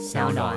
[0.00, 0.56] 小暖。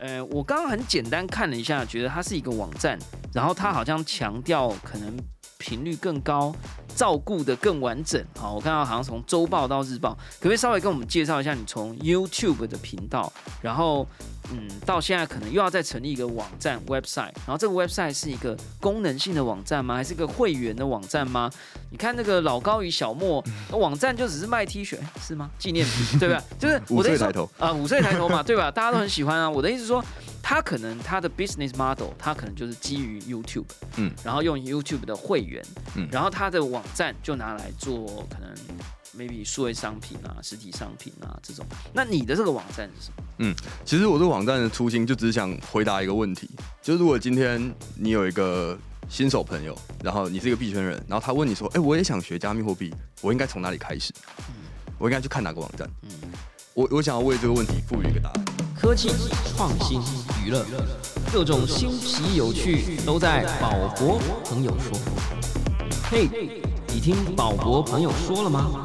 [0.00, 2.98] 呃，我刚刚很简单看了一下，觉得它是一个网站，
[3.34, 5.14] 然后它好像强调可能
[5.58, 6.54] 频率更高，
[6.96, 8.24] 照顾的更完整。
[8.38, 13.30] 好，我看到好像从周报到日报，可不可以稍微跟我们介绍一下你从 YouTube 的频道，
[13.60, 14.08] 然后
[14.52, 19.96] 嗯，到现在可能又要再成立一个网站 website，然后这个 website 是一个功能性的网站吗？
[19.96, 21.50] 还是一个会员的网站吗？
[21.90, 25.50] 你看那个老高与小莫，那网站就只是卖 T 恤是吗？
[25.58, 26.42] 纪念品对吧？
[26.58, 28.70] 就是我的意思 五岁抬头啊，五岁抬头嘛，对吧？
[28.70, 29.48] 大家都很喜欢啊。
[29.48, 30.04] 我的意思是说，
[30.42, 33.64] 他可能他的 business model，他可能就是基于 YouTube，
[33.96, 35.64] 嗯然后用 YouTube 的会员，
[35.96, 38.52] 嗯然后他的网站就拿来做可能
[39.16, 41.64] maybe 数位商品啊、实体商品啊这种。
[41.92, 43.24] 那你的这个网站是什么？
[43.38, 46.50] 嗯其实我这个网站的初心就只是想回答一个问题，
[46.82, 48.76] 就是如果今天你有一个
[49.08, 54.12] 新手朋友，然后你是一个币圈人，然后他问你说，哎、我也想学加密货币，我应该从哪里开始？
[54.98, 55.88] 我应该去看哪个网站？
[56.02, 56.10] 嗯
[56.74, 58.44] 我我想要为这个问题赋予一个答案。
[58.74, 59.10] 科技、
[59.54, 60.00] 创新、
[60.42, 60.64] 娱乐，
[61.30, 64.98] 各种新奇有趣都在宝博朋友说。
[66.10, 66.30] 嘿，
[66.88, 68.82] 你听宝博朋友说了吗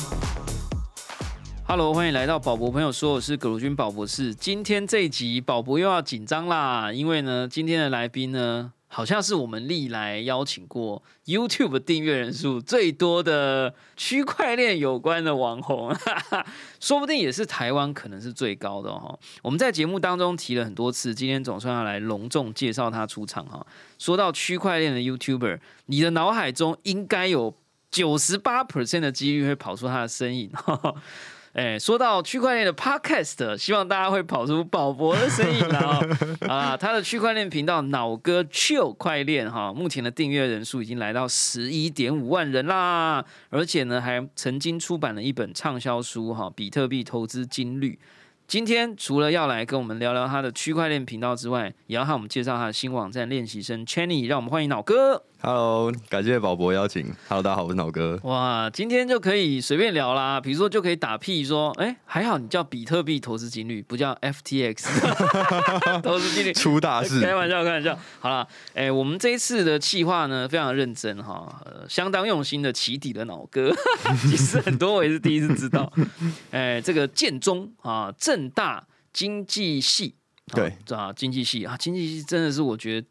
[1.66, 4.36] ？Hello，欢迎来到宝博朋友说，我是葛如君宝博士。
[4.36, 15.96] 今天这一集宝博又要紧张啦，因为呢，今天的来宾呢，好像是我们历来邀请过 YouTube 订阅人数最多的区块链有关的网红，
[16.82, 23.64] 说不定也是台湾可能是最高的哈、我们在节目当中提了很多次，今天总算要来隆重介绍他出场哈、
[24.00, 27.54] 说到区块链的 YouTuber，你的脑海中应该有
[27.92, 30.50] 九十八 percent 的几率会跑出他的身影。
[31.58, 36.18] 哎，说到区块链的 podcast，希望大家会跑出宝博的身影啦、哦。
[36.48, 47.94] 啊，他的区块链频道脑哥 Chill 快链哈，目前的订阅人数已经来到十一点五万人啦，而且呢，还曾经出版了一本畅销书哈，《比特币投资金律》。
[48.48, 55.24] 今天除了要来跟我们聊聊他的区块链频道之外，也要和我们介绍他的新网站练习生 Chenny，让我们欢迎脑哥。
[55.40, 57.14] Hello，感谢宝博邀请。
[57.28, 58.20] Hello，大家好，我是脑哥。
[58.24, 64.88] 哇，今天就可以随便聊啦，比如说就可以打屁说，哎、还好你叫比特币投资金率，不叫 FTX
[66.02, 66.52] 投资金率。
[66.54, 67.98] 出大事，开玩笑，开玩笑。
[68.20, 73.72] 好了，哎、我们这一次的企划呢，非常认真哈、呃，相当用心的起底的脑哥。
[74.28, 75.92] 其实很多我也是第一次知道。
[76.50, 80.16] 哎、这个建中啊，正大经济系，
[80.52, 83.08] 啊对啊，经济系啊，经济系真的是我觉得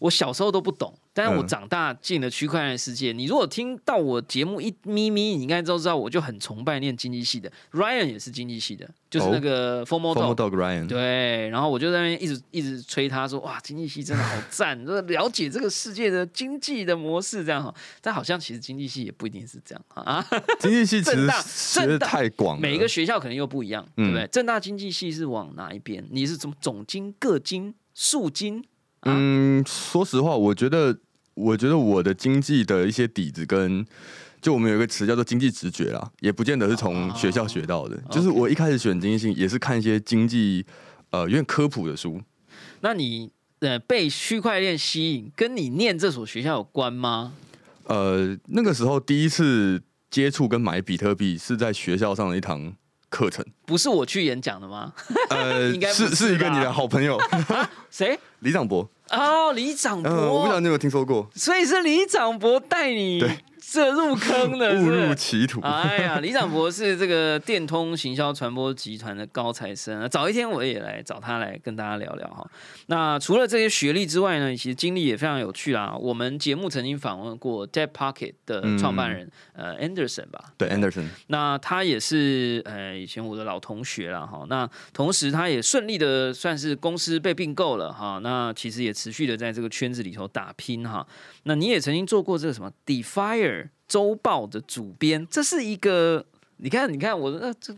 [0.00, 0.92] 我小时候都不懂。
[1.18, 7.50] 但是我嗯长大进了区块链世界，你如果听到我节目一咪咪，你应该都知道，我就很崇拜念经济系的。
[7.72, 10.86] Ryan 也是经济系的，就是那个 Formal Formal Dog Ryan。
[10.86, 17.74] 对，然后我就在那边一直一直吹他说，哇，经济系真的好赞， 就是了解这个世界的经济的模式这样哈。
[18.00, 20.24] 但好像其实经济系也不一定是这样啊，
[20.60, 24.24] 经济系其实正大学太广，每一个学校可能又不一样，嗯对不对？
[24.28, 26.06] 正大经济系是往哪一边？
[26.12, 28.62] 你是怎么总经、各经、数经？
[29.02, 30.98] 嗯，说实话，我觉得，
[31.38, 33.86] 我觉得我的经济的一些底子跟，
[34.42, 37.96] 就我们有一个词叫做经济直觉啦，也不见得是从学校学到的。
[38.10, 40.66] 就是我一开始选经济性，也是看一些经济，
[41.10, 42.20] 呃，有点科普的书。
[42.80, 47.32] 那你呃被区块链吸引，跟你念这所学校有关吗？
[47.84, 52.74] 呃，那个时候第一次接触跟买比特币是在学校上的一堂
[53.08, 54.92] 课程，不是我去演讲的吗？
[55.30, 57.18] 呃 应该，是是一个你的好朋友
[57.90, 58.18] 谁？
[58.40, 60.10] 李长博，哦，李长博。
[60.10, 65.60] 嗯，我不知道你有没有听说过，所以是李长博带你对 这入坑的， 误入歧途。
[65.60, 72.48] 哎呀，李长博是这个电通行销传播集团的高材生啊，早一天我也来找他来跟大家聊聊哈。
[72.86, 75.94] 那除了这些学历之外呢，其实经历也非常有趣啦。
[75.98, 84.46] 我们节目曾经访问过 Dead Pocket 的创办人、呃 Anderson 吧，对，Anderson，那他也是呃以前我的老同学了哈。
[84.48, 88.20] 那同时他也顺利的算是公司被并购了哈。
[88.22, 91.06] 那其实也持续的在这个圈子里头打拼哈。
[91.44, 93.57] 那你也曾经做过这个什么 Defier
[93.88, 96.24] 周报的主编，这是一个。
[96.60, 97.72] 你看，你看我这 这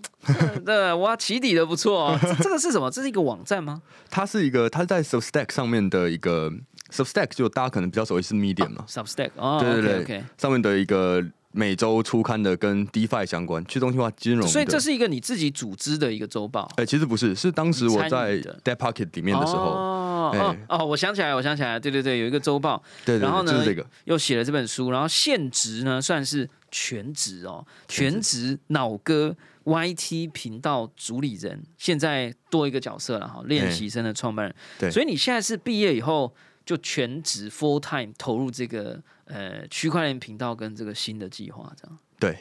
[0.65, 2.19] 对，哇，起底的不错哦。
[2.23, 2.91] 这这个是什么？
[2.91, 3.83] 这是一个网站吗？
[4.09, 6.51] 它是一个，它在 Substack 上面的一个
[6.91, 11.23] Substack，就大家可能比较熟悉是 Medium 嘛，Substack 哦，对对对上面的一个
[11.53, 14.49] 每周出刊的跟 DeFi 相关去中心化金融。
[14.49, 16.67] 所以这是一个你自己组织的一个周报。
[16.77, 20.39] 哎、其实不是，是当时我在你参与的 Dead Pocket 里面的时候，哦哎
[20.69, 34.55] 哦哦，我想起来，我想起来，对对对，有一个周报，对对然后呢就是这个，又写了这本书，然后现职呢算是全职哦，全全职脑哥 YT 频道主理人，现在多一个角色了哈，练习生的创办人。
[34.79, 36.35] 对所以你现在是毕业以后
[36.65, 41.99] 就全职 full time 投入这个呃区块链频道跟这个新的计划，这样。
[42.19, 42.39] 对，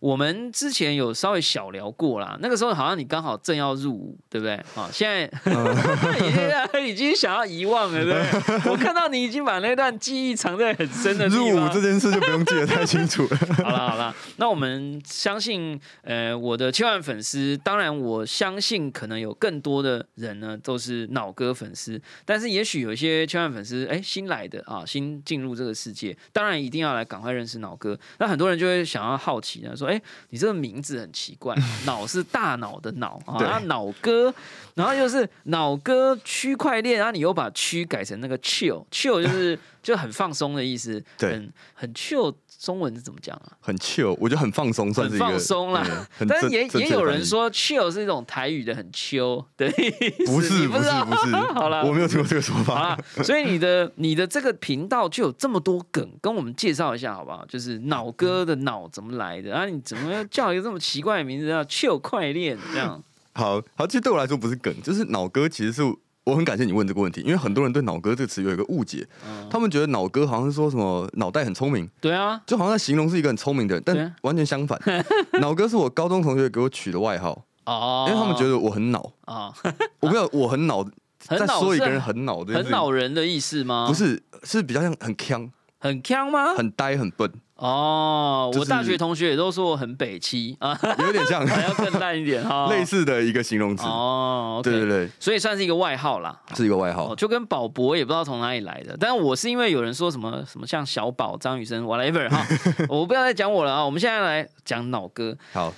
[0.00, 4.54] 我们之前有稍微小聊过啦，那个时候好像你刚好正要入伍，对不对？
[4.76, 8.70] 啊，现在已经 已经想要遗忘了，对不对？
[8.70, 11.48] 我看到你已经把那段记忆藏在很深的地方。
[11.48, 13.36] 入伍这件事就不用记得太清楚了。
[13.64, 27.98] 好了好了，那我们相信，呃，我的千万粉丝，当然我相信可能有更多的人呢都是脑哥粉丝，但是也许有一些千万粉丝，哎，新来的啊，新进入这个世界，当然一定要来赶快认识脑哥。
[28.18, 30.00] 那很多人就会想要好奇呢，说，哎，
[30.30, 31.56] 你这个名字很奇怪，
[31.86, 34.32] 脑是大脑的脑啊，然后脑哥，
[34.74, 42.34] 然后又是脑哥区块链，然后你又把区改成那个 chill，chill 就是 就很放松的意思，对很很 chill。
[42.58, 43.52] 中文是怎么讲啊？
[43.60, 45.86] 很 chill，我觉得很放松，算是一个放松啦。
[46.28, 49.90] 但是也也有人说 chill 是一种台语的很秋的意
[50.26, 51.36] 思，不是不是不是。
[51.54, 52.98] 好了，我没有听过这个说法。
[53.22, 57.46] 所以你的 你的这个频道就有这么多梗，跟我们介绍一下好不好？
[57.46, 59.54] 就是脑哥的脑怎么来的？
[59.54, 63.00] 啊，你怎么要叫一个这么奇怪的名字叫 chill 快练这样？
[63.34, 65.82] 好好，其实对我来说不是梗，就是脑哥其实是。
[66.28, 69.06] 我很感谢你问这个问题，因为很多人对“脑哥”这个词有一个误解，
[69.48, 74.78] 他们觉得“脑哥”好像是说什么脑袋很聪明，对啊，就好像在形容是一个很聪明的人，但完全相反
[75.40, 79.10] ，“脑哥”是我高中同学给我取的外号哦，因为他们觉得我很脑。
[79.24, 79.52] 啊，
[80.00, 80.84] 我不知道我很脑，
[81.20, 83.86] 在说一个人很脑，很恼人的意思吗？
[83.88, 86.54] 不是，是比较像很腔，很腔吗？
[86.54, 87.30] 很呆，很笨。
[87.58, 90.56] 哦，我大学同学也都说我很北七。
[90.60, 93.84] 啊， 有点像，还要更烂一点哈，类似的一个形容词。
[93.84, 102.46] 哦，对对对，所以算是一个外号啦，是一个外号，就跟宝博也不知道从哪里来的，但是我是因为有人说什么什么像小宝、张雨生，whatever 哈，
[102.88, 105.74] 我不要再讲我了啊，我们现在来讲脑哥，好。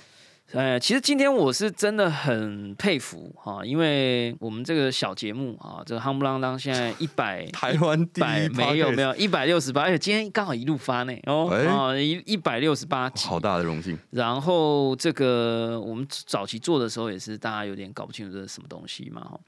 [0.53, 13.97] 呃，其实今天我是真的很佩服哈，因为我们这个小节目啊，这个夯不啷当现在一百 台湾第一没有没有一百六十八，而且今天刚好一路发呢哦啊一一百六十八集，好大的荣幸。
[14.09, 19.39] 然后这个我们早期做的时候也是大家有点搞不清楚这是什么东西嘛哈。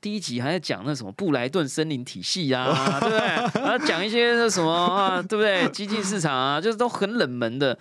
[0.00, 3.20] 第一集还在讲那什么布莱顿森林体系啊，对不对？
[3.60, 5.68] 然后讲一些那什么啊，对不对？
[5.70, 7.76] 激进市场啊，就是都很冷门的。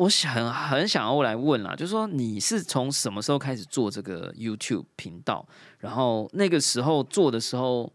[0.00, 5.46] 我想很想要来问啦，就是说你是从什么时候开始做这个 YouTube 频道？
[5.78, 7.92] 然后那个时候做的时候，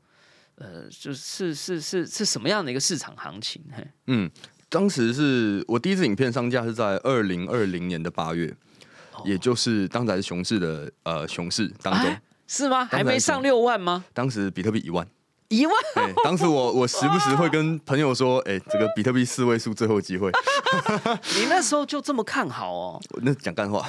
[0.55, 3.63] 呃，就是是是是什么样的一个市场行情？
[3.75, 4.29] 嘿，嗯，
[4.69, 8.55] 当时是我第一次影片上架是在二零二零年的八月，
[9.23, 12.15] 也就是当时还是熊市的呃熊市当中，
[12.45, 12.85] 是吗？
[12.85, 14.05] 还没上六万吗？
[14.13, 15.07] 当时比特币一万。
[15.55, 15.75] 一万？
[15.95, 20.31] 对， 当时我我时不时会跟朋友说，哎，这个比特币四位数最后机会。
[21.39, 23.01] 你那时候就这么看好哦？
[23.21, 23.87] 那讲干话，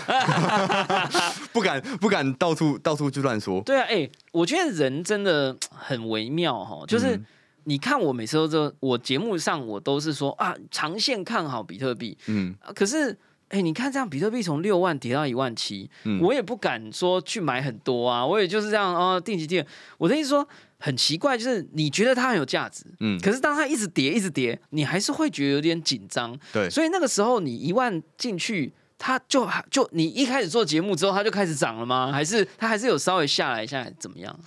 [1.52, 3.60] 不敢不敢到处到处去乱说。
[3.62, 7.20] 对啊，哎，我觉得人真的很微妙哈，就是
[7.64, 13.16] 你看我每次都这，我节目上我都是说啊，长线看好比特币，嗯，可是。
[13.48, 15.88] 哎，你看这样，比特币从六万跌到一万七，
[16.20, 19.64] 我也不敢说去买很多啊，我也就是这样哦，定期定。
[19.98, 26.68] 我的意思说，很奇怪，就是你觉得它很有价值，嗯，可是当它一直跌，一直跌，你还是会觉得有点紧张，对。
[26.68, 32.10] 所以那个时候你一万进去，它就就你一开始做节目之后，它就开始涨了吗？
[32.12, 34.38] 还是它还是有稍微下来一下，怎么样？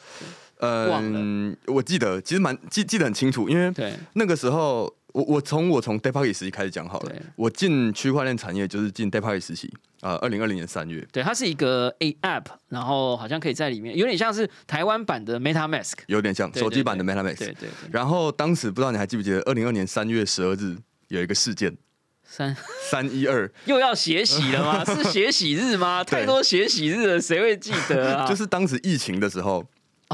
[0.60, 4.94] 嗯，我记得其实蛮记记得很清楚，因为对那个时候。
[5.20, 7.12] 我我从我从 Departy 时期开始讲好了。
[7.36, 9.70] 我进区块链产业就是进 Departy 时期
[10.00, 11.06] 啊，二零二零年三月。
[11.12, 17.38] 对，它是一个 A App，然后好像可以在里面，有点像是台湾版的 MetaMask，有点像手机版的 MetaMask。
[17.38, 17.70] 对对。
[17.92, 20.78] 然后当时不知道你还记不记得，二零二年三月十二日
[21.10, 21.76] 有一个事件，
[22.24, 22.56] 三
[22.90, 24.86] 三一二 又要写喜了吗？
[24.86, 26.02] 是写喜日吗？
[26.08, 28.26] 太多写喜日了，谁会记得啊？
[28.30, 29.66] 就是当时疫情的时候。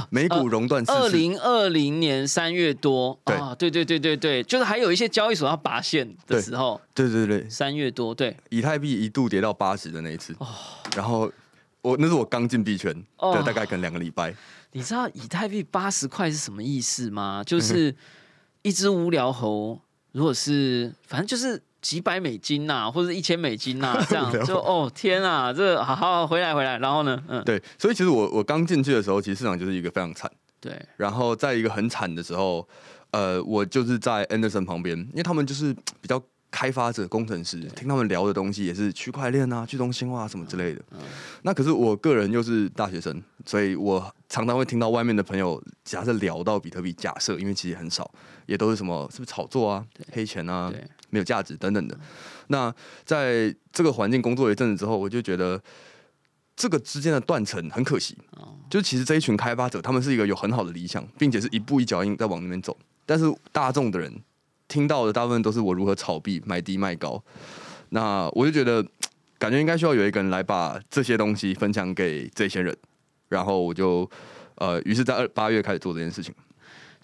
[0.10, 10.36] 美股熔断，二零二零年三月多啊，对对对对对，就是还有一些交易所要拔线的时候，对对对，三月多，对，以太币一度跌到八十的那一次，
[10.96, 11.32] 然后
[11.82, 14.36] 我那是我刚进币圈的大概可能两个礼拜，
[14.72, 17.44] 你知道以太币八十块是什么意思吗？
[17.46, 17.96] 就是
[18.62, 19.80] 一只无聊猴，
[20.12, 21.62] 如果是反正就是。
[21.86, 30.28] 几百美金呐，或者一千美金呐， 这样就哦天啊，这好好回来回来，然后呢，嗯，对，所以其实我我刚进去的时候，其实市场就是一个非常惨，
[30.60, 32.68] 对，然后在一个很惨的时候，
[33.12, 40.82] 呃，我就是在 Anderson 旁边，因为他们就是比较开发者、工程师，听他们聊的东西也是区块链啊、去中心化什么之类的。
[41.44, 48.10] 那可是我个人又是大学生，所以我常常会听到外面的朋友假设聊到比特币，假设因为其实很少，
[48.48, 50.74] 也都是什么是不是炒作啊、黑钱啊。
[51.10, 51.98] 没有价值等等的，
[52.48, 55.62] 那在这个环境工作一阵子之后，我就觉得
[56.56, 58.18] 这个之间的断层很可惜。
[58.70, 62.78] 就其实这一群开发者，他们是一个有很好的理想，并且是一步一脚印在往那边走。
[63.06, 64.14] 但是大众的人
[64.68, 67.24] 听到的大部分都是我如何炒币、买低卖高。
[67.90, 68.86] 那我就觉得。
[69.38, 72.76] 感觉应该需要有一个人来把这些东西分享给这些人，
[73.28, 74.10] 然后我就
[74.56, 76.34] 呃，于是在二八月开始做这件事情。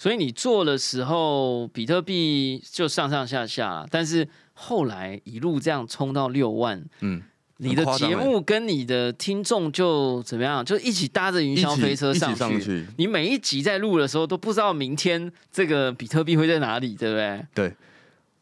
[0.02, 7.22] 所以你做的时候，比特币就上上下下，但是后来一路这样冲到六万，嗯，
[7.58, 10.66] 你的节目跟你的听众就怎么样？
[10.66, 12.40] 就一起搭着云霄飞车上去。
[12.40, 17.46] 上去，你每一集在录的时候都不知道明天这个比特币会在哪里，对不对？
[17.54, 17.76] 对。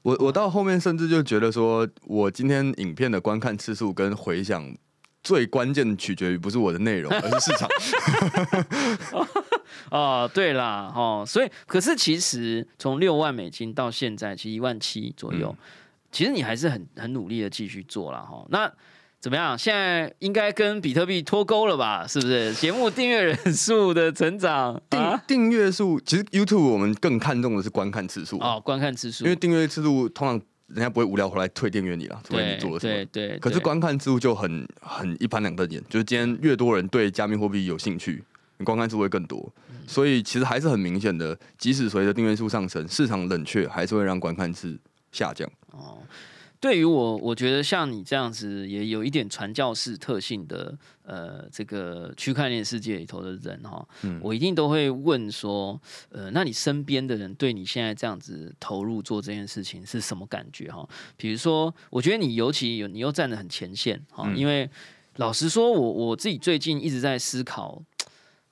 [0.04, 4.74] 我我到后面甚至就觉得说，我今天影片的观看次数跟回响，
[5.22, 7.68] 最关键取决于不是我的内容，而是市场。
[9.92, 15.64] 哦，对啦，哦，所以可是其实从六万美金到现在，其实一万七左右，嗯
[16.12, 18.44] 其实你还是很很努力的继续做了哈。
[18.50, 18.72] 那
[19.20, 19.56] 怎么样？
[19.56, 22.08] 现在应该跟比特币脱钩了吧？
[22.08, 22.52] 是不是？
[22.56, 33.28] 节目订阅人数的成长订啊，订阅数，其实 YouTube 我们更看重的是观看次数，哦，观看次数，因为订阅次数通常人家不会无聊回来退订阅你了，除非对你做了什么对。
[33.28, 38.24] 对，可是对观看次数就很很一翻两瞪眼，就是今天越多人对加密货币有兴趣，
[38.60, 39.52] 你观看次数会更多。
[39.72, 44.80] 嗯所以其实还是很明显的，即使随着订阅数上升，市场冷却还是会让观看次
[45.12, 45.50] 下降。
[45.72, 45.98] 哦
[46.62, 60.86] 对于我，我觉得像你这样子也有一点传教士特性的，呃，这个区块链世界里头的人哈，嗯我一定都会问说，呃，那你身边的人对你现在这样子投入做这件事情是什么感觉哈？
[61.16, 64.70] 比如说，我觉得你尤其有你又站得很前线哈，嗯因为
[65.16, 67.82] 老实说，我我自己最近一直在思考，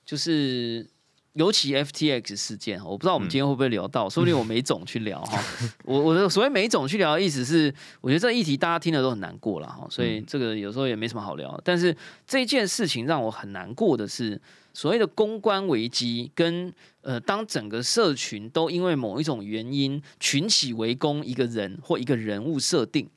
[0.08, 0.88] 就是。
[1.34, 5.40] 尤其 FTX 事件，我不知道我们今天会不会聊到，说不定我每种去聊哈。
[5.84, 11.60] 我我的所谓每种去聊的意思是，我觉得这议题大家听了都很难过了哈，所以这个有时候也没什么好聊。
[11.62, 11.96] 但是
[12.26, 14.40] 这件事情让我很难过的是，
[14.74, 16.72] 所谓的公关危机跟
[17.02, 23.08] 呃，当整个社群都因为某一种原因群起围攻一个人或一个人物设定。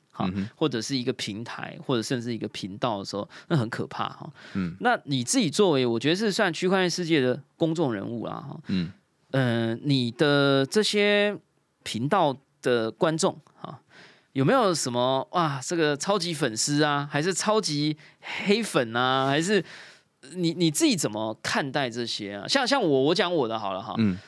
[0.54, 4.30] 或者是一个平台，或者甚至一个频道的时候，那很可怕哈。
[4.54, 8.92] 嗯，那你自己作为我觉得是算区块链世界的公众人物啦哈，嗯，
[9.30, 11.36] 呃，你的这些
[11.82, 13.80] 频道的观众哈，
[14.32, 17.96] 有没有什么哇，这个超级粉丝啊，还是超级
[18.44, 19.64] 黑粉啊，还是
[20.34, 22.46] 你你自己怎么看待这些啊？
[22.46, 24.18] 像像我我讲我的好了哈，嗯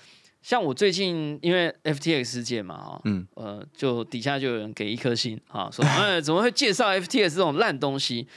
[0.45, 8.29] 像我最近因为 FTX 事件嘛哈，嗯呃，就底下就有人给一颗星啊，说哎怎么会介绍 FTX 这种烂东西？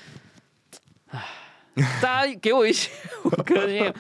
[1.09, 1.21] 唉，
[2.01, 2.89] 大家给我一些
[3.25, 3.93] 五颗星，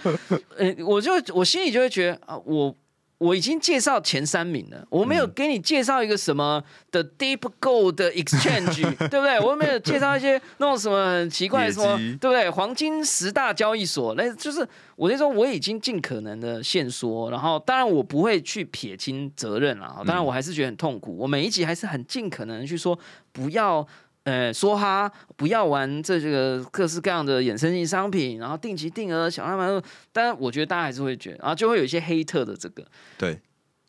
[0.55, 2.73] 呃，我就我心里就会觉得啊，我
[3.19, 9.39] 我已经介绍前三名了，我没有给你介绍一个什么的 Deep Gold 的 Exchange， 对不对？
[9.39, 12.49] 我没有介绍一些那种什么很奇怪的什么，对不对？
[12.49, 22.97] 黄金十大交易所，那就是我那时候我已经尽可能的限缩，然后当然我不会去撇清责任了，当然我还是觉得很痛苦，我每一集还是很尽可能去说
[23.31, 23.87] 不要。
[24.27, 29.87] 呃，说哈，不要玩这个各式各样的衍生性商品，然后定期定额，想办法。
[30.11, 32.85] 当然，我觉得大家还是会觉得，然后就会有一些黑特的这个。
[33.17, 33.39] 对，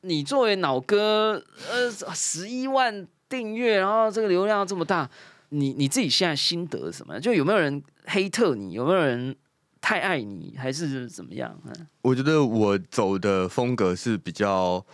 [0.03, 5.11] 你作为脑哥，呃，十一万订阅，然后这个流量这么大，
[5.49, 7.19] 你你自己现在心得是什么？
[7.19, 8.75] 就有没有人黑特你？
[8.75, 9.35] 有没有人
[9.81, 11.59] 太爱你，还是怎么样？
[11.67, 14.87] 嗯我觉得我走的风格是比较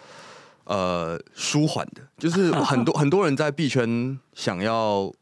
[0.65, 5.13] 呃舒缓的，就是很多 很多人在币圈想要，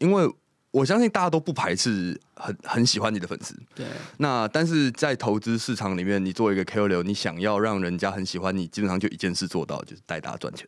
[0.00, 0.28] 因为
[0.72, 3.86] 我相信大家都不排斥很很喜欢你的粉丝，对，
[4.18, 10.66] 那但是在投资市场里面，你作为一个 KOL，你想要让人家很喜欢你，基本上就一件事做到，就是带大家赚钱。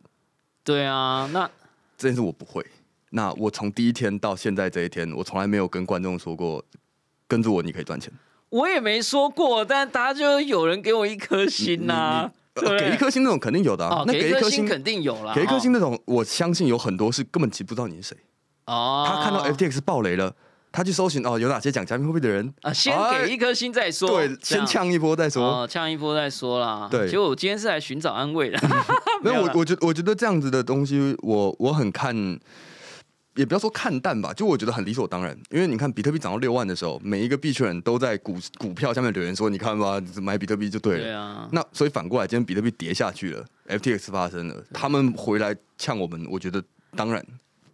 [0.63, 1.49] 对啊，那
[1.97, 2.65] 这件事我不会。
[3.11, 6.63] 那我从第一天到现在这一天，我从来没有跟观众说过，
[7.27, 8.11] 跟着我你可以赚钱。
[8.49, 18.17] 我也没说过，但大家就有人给我一颗心呐、给一颗心那种肯定有的、啊哦，那给一颗星给一颗星肯定有啦，给一颗哦星那种，我相信有很多是根本其实不知道你是谁。
[18.65, 20.33] 哦，他看到 FTX 爆雷了，
[20.71, 25.43] 他去搜寻哦，有哪些讲加密货币的人啊，先哎给一颗星再说，对，先呛一波再说。
[25.43, 26.87] 哦，呛一波再说啦。
[26.89, 28.59] 对结果我今天是来寻找安慰的。
[29.23, 32.15] 没有，我我觉我觉得这样子的东西，我我很看，
[33.35, 35.37] 也不要说看淡吧，就我觉得很理所当然。
[35.49, 41.03] 因为你看比特币涨到六万的时候，每一个币圈人都在股股票下面留言说：“你看吧，买比特币就对了。
[41.03, 46.61] 对啊，那所以反过来，今天比特币跌下去了，FTX 发生了，他们回来呛我们，我觉得
[46.95, 47.25] 当然，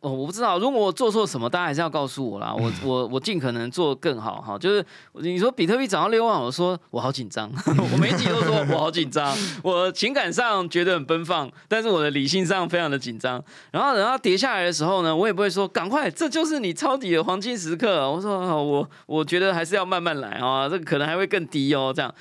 [0.01, 2.53] 哦，我不知道，如果我做错什么，大家还是要告诉我啦。
[2.53, 4.57] 我 我我尽可能做更好哈。
[4.57, 7.51] 就是你说比特币涨到六万，我说我好紧张，
[7.91, 13.43] 我每一集都说我好紧张，我情感上觉得很奔放，但是我的理性上非常的紧张。
[13.71, 18.09] 然后等到跌下来的时候呢，我也不会说赶快，这就是你抄底的黄金时刻。
[18.09, 22.13] 我说哦我我觉得还是要慢慢来啊，这个可能还会更低哦，这样。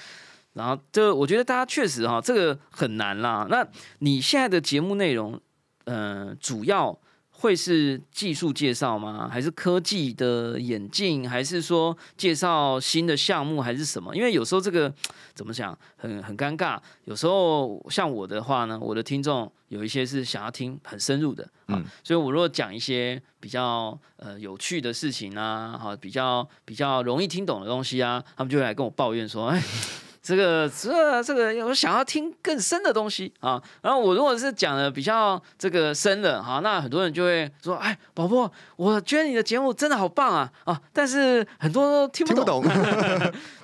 [0.54, 3.47] 然后这我觉得大家确实哈，这个很难啦。
[3.49, 3.64] 那
[4.00, 5.38] 你现在的节目内容，
[5.85, 6.99] 呃，主要
[7.40, 9.28] 会是技术介绍吗？
[9.30, 11.28] 还是科技的演进？
[11.28, 13.61] 还是说介绍新的项目？
[13.61, 14.14] 还是什么？
[14.14, 14.92] 因为有时候这个
[15.35, 16.76] 怎么讲，很很尴尬。
[17.04, 29.62] 有时候像我的话呢，我的听众有一些是想要听很深入的啊，嗯所以我如果讲一些比较呃有趣的事情啊，哈，比较比较容易听懂的东西啊，他们就会来跟我抱怨说，哎。
[30.28, 33.62] 这个这这个，我想要听更深的东西啊。
[33.80, 40.78] 然后我如果是讲的比较这个深的，哈，那很多人就会说，哎，宝宝，我觉得你的节目真的好棒啊啊！
[40.92, 42.44] 但是很多都听不听不。
[42.44, 42.62] 懂。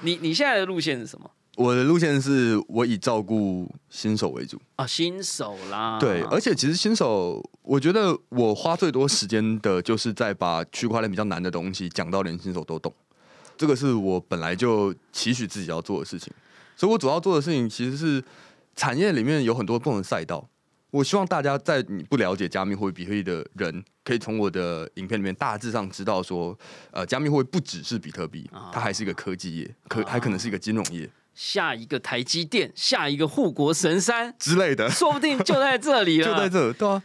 [0.00, 4.87] 你你现在的路线是什么我的路线是我以照顾新手为主，啊？
[4.87, 12.90] 新手啦，对，而且其实新手，我觉得我花最多时间的就是在把区块链比较难的东西讲到连新手都懂，
[13.59, 16.33] 这个是我本来就期许自己要做的事情，
[16.76, 18.23] 所以我主要做的事情其实是
[18.75, 20.49] 产业里面有很多不同的赛道。
[20.90, 26.57] 我希望大家在你不了解加密货币、比特币的人，可以从我的影片里面大致上知道说，
[26.93, 34.88] 呃，加密货币不只是比特币啊，它还是一个科技业，可还可能是一个金融业下一个台积电，下一个护国神山，之类的。
[34.88, 36.26] 说不定就在这里 了。
[36.28, 37.02] 就在这，对啊。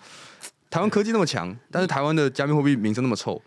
[0.70, 3.42] 台湾科技那么强，但是台湾的加密货币名声那么臭，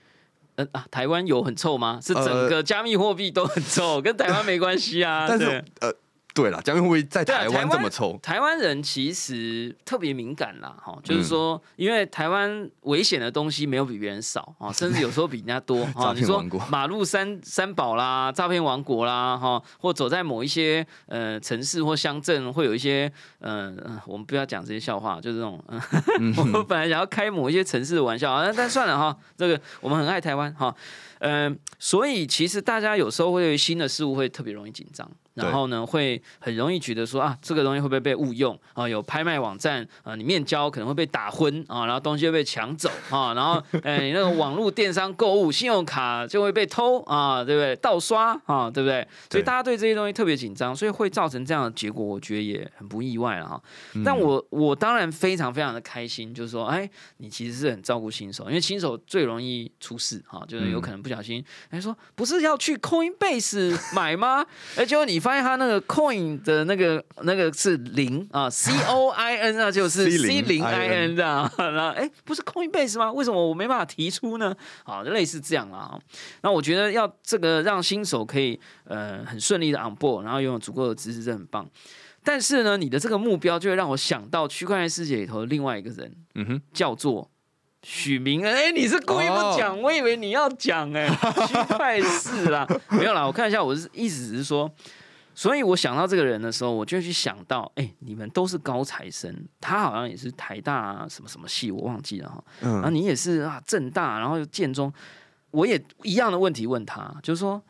[0.57, 2.01] 呃啊，台湾有很臭吗？
[2.03, 5.27] 是整呃个加密货币都很臭， 跟台湾没关系啊。
[5.29, 5.95] 但是呃，
[6.35, 16.15] 对了，加密货币在台湾这么臭，台湾人其实特别敏感啦，哈，嗯就是说，因为台湾危险的东西没有比别人少啊， 甚至有时候比人家多哈。
[16.15, 25.79] 诈你说马路三三宝啦，诈骗王国啦，哈，或走在某一些呃城市或乡镇，会有一些呃，呃我们不要讲这些笑话，就是这种，呃
[26.19, 30.75] 嗯 我本来想要开某一些城市的玩笑啊，但但算了哈，这个我们很爱台湾哈，
[31.19, 35.07] 嗯、所以其实大家有时候会对新的事物会特别容易紧张。
[35.35, 38.89] 然后呢，会很容易觉得说啊，这个东西会不会被误用啊？
[38.89, 47.75] 有拍卖网站啊，你面交可能会被打昏啊，然后东西会被抢走啊，然后哎，你那个网络电商购物，信用卡就会被偷啊，对不对？
[47.77, 49.07] 盗刷啊，对不对？
[49.31, 53.63] 所以大家对这些东西特别紧张，所以会造成这样的结果，我觉得也很不意外了哈。
[53.95, 64.45] 嗯但我我当然非常非常的开心，就是说，哎，你其实是很照顾新手，因为新手最容易出事哈，就是有可能不小心，哎说不是要去 Coinbase 买吗？
[64.77, 73.13] 哎，结果你发现他那个 Coin 的那个那个是零啊，C O I N 啊，就是 C 零零 I N 这样，然后哎，不是 Coinbase 吗？
[73.13, 74.55] 为什么我没办法提出呢？
[74.85, 75.97] 啊，类似这样啊。
[76.43, 81.67] 那我觉得要这个让新手可以呃很顺利的 on board，然后拥有足够的知识，这很棒。
[82.25, 87.29] 但是呢，你的这个目标就会让我想到区块链世界里头的另外一个人，嗯哼，叫做
[87.83, 88.55] 许明恩。
[88.55, 91.09] 哎、你是故意不讲，我以为你要讲哎、
[91.49, 94.71] 区块市啦，没有啦，我看一下，我是意思只是说，
[95.35, 102.45] 所以我想到这个人的时候，我就去想到，哎、你们都是高材生，他好像也是台大、啊、什么什么系，我忘记了哈。
[102.61, 104.93] 然后嗯，你也是啊，正大，然后又建中，
[105.51, 107.63] 我也一样的问题问他，就是说。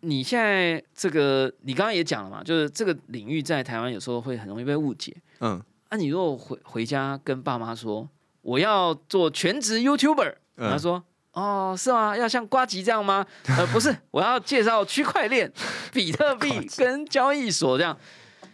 [0.00, 5.16] 你现在这个，你刚刚也讲了嘛，就是这个领域在台湾有时候会很容易被误解。
[5.40, 8.08] 嗯那、你如果回回家跟爸妈说
[8.42, 11.02] 我要做全职 YouTuber，、嗯他说
[11.36, 12.16] 哦是吗？
[12.16, 13.24] 要像瓜吉这样吗？
[13.46, 15.52] 呃不是，我要介绍区块链、
[15.92, 17.96] 比特币跟交易所这样。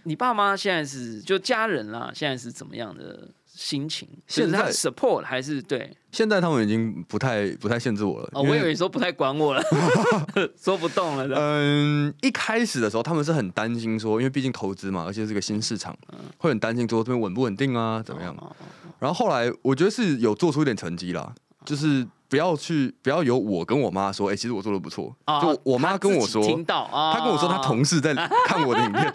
[0.02, 4.08] 你爸妈现在是就家人啦，现在是怎么样的心情？
[4.26, 5.96] 现在他 support 还是对？
[6.10, 8.28] 现在他们已经不太不太限制我了。
[8.32, 9.62] 哦，我以为你说不太管我了，
[10.60, 11.36] 说不动了的。
[11.38, 15.96] 嗯，一开始的时候他们是很担心说，因为毕竟投资嘛，而且是个新市场，
[16.38, 18.34] 会很担心说这边稳不稳定啊，怎么样？
[18.40, 18.50] 哦
[18.98, 21.32] 然后后来我觉得是有做出一点成绩啦，
[21.64, 25.14] 就是不要去不要由我跟我妈说，哎、其实我做的不错。
[25.26, 28.14] 哦就我妈跟我说听到啊，她跟我说她同事在
[28.46, 29.04] 看我的影片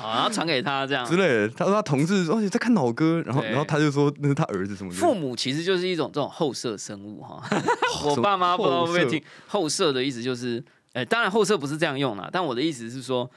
[0.00, 1.16] 啊，然后传给他这样之。
[1.16, 4.90] 类的，她说她同事说你在看老哥，然后然后她就说那是她儿子什么。
[4.92, 7.42] 父母其实就是一种这种后设生物哈。
[8.06, 10.62] 我爸妈不知道会不会听后设的意思，就是，
[10.94, 13.30] 呃，当然后设不是这样用啦，但我的意思是说，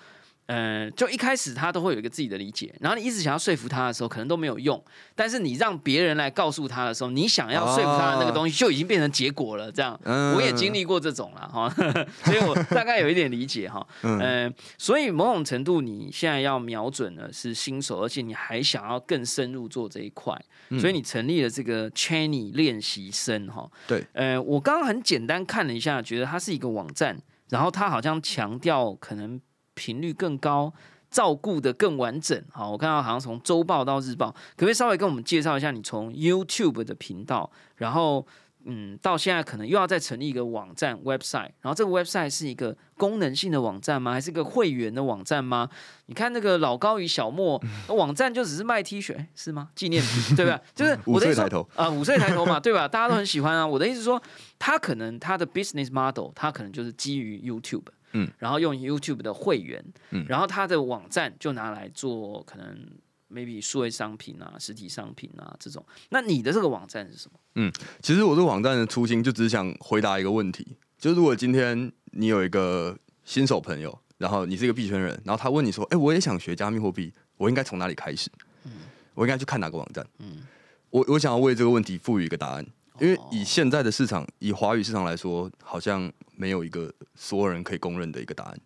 [0.46, 4.84] 呃，就一开始他都会有一个自己的理解，然后你一直想要说服他的时候，可能都没有用。
[5.16, 9.72] 但是你让别人来告诉他的时候，你想要说服他的那个东西就已经变成结果了。
[9.72, 11.70] 这样，嗯我也经历过这种了哈，
[12.26, 13.86] 所以我大概有一点理解哈。
[14.02, 20.38] 嗯呃，所以某种程度，你现在要瞄准的是新手，而且你还想要更深入做这一块，
[20.70, 23.70] 嗯所以你成立了这个 Chenny 练习生哈。
[23.88, 27.18] 对，呃，我刚刚很简单看了一下，觉得它是一个网站，
[27.50, 29.40] 然后它好像强调可能
[29.74, 30.74] 频率更高。
[31.10, 38.26] 照顾的更完整，好，我看到好像从周报到日报，可不可以稍微跟我们介绍一下你从 YouTube 的频道，然后
[38.66, 44.12] 嗯，到现在可能又要再成立一个网站 website，然后这个 website 是一个功能性的网站吗？
[44.12, 45.70] 还是一个会员的网站吗？
[46.08, 49.70] 你看那个老高与小莫， 网站就只是卖 T 恤，是吗？
[49.76, 50.60] 纪念品， 对吧？
[50.74, 52.88] 就是五岁抬头，啊，五岁抬头嘛，对吧？
[52.88, 53.68] 大家都很喜欢啊。
[53.68, 54.20] 我的意思是说，
[54.58, 62.88] 他可能他的 business model，他可能就是基于 YouTube，嗯，然后用 YouTube 的会员，嗯然后他的网站就拿来做可能
[63.32, 65.86] maybe 数位商品啊、实体商品啊这种。
[66.10, 67.39] 那你的这个网站是什么？
[67.56, 67.71] 嗯
[68.02, 78.30] 其实我这个网站的初心就只想回答一个问题，就是如果今天你有一个新手朋友，然后你是一个币圈人，然后他问你说：“哎、我也想学加密货币，我应该从哪里开始？
[78.65, 78.71] 嗯
[79.15, 80.43] 我应该去看哪个网站？”嗯
[80.89, 82.63] 我我想要为这个问题赋予一个答案，
[83.00, 88.58] 因为以现在的市场，以华语市场来说，好像没有一个所有人可以公认的一个答案。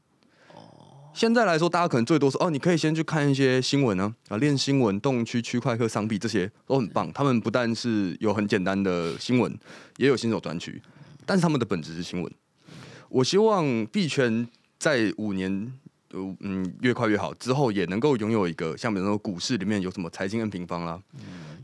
[1.14, 7.12] 现在来说，大家可能最多说哦，你可以先去看一些新闻啊，啊，练新闻、动区、区块和、商币这些都很棒。
[7.12, 9.52] 他们不但是有很简单的新闻，
[9.96, 10.80] 也有新手专区，
[11.26, 12.32] 但是他们的本质是新闻。
[13.10, 15.74] 我希望币圈在五年，
[16.12, 21.02] 呃嗯，越快越好之后，也能够拥有一个像比如说股市里面有什么财经 N 平方啦，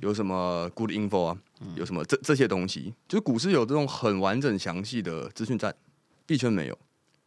[0.04, 1.38] 有什么 Good Info 啊，
[1.76, 5.74] 有什么这这些东西，就是股市有这种很完整详细的资讯站，
[6.26, 6.78] 币圈没有。